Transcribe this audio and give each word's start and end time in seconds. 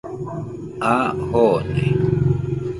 A 0.91 0.91
jone 1.31 1.75